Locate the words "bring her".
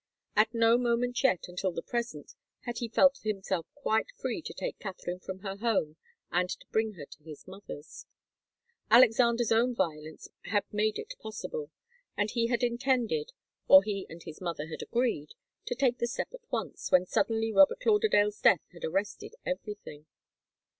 6.71-7.05